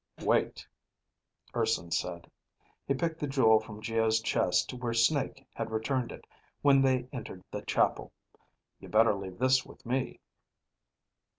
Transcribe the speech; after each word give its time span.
"Wait," 0.23 0.67
Urson 1.55 1.91
said. 1.91 2.25
He 2.87 2.95
picked 2.95 3.19
the 3.19 3.27
jewel 3.27 3.59
from 3.59 3.83
Geo's 3.83 4.19
chest 4.19 4.73
where 4.73 4.95
Snake 4.95 5.45
had 5.53 5.69
returned 5.69 6.11
it 6.11 6.25
when 6.63 6.81
they 6.81 7.07
entered 7.13 7.43
the 7.51 7.61
chapel. 7.61 8.11
"You 8.79 8.89
better 8.89 9.13
leave 9.13 9.37
this 9.37 9.63
with 9.63 9.85
me." 9.85 10.19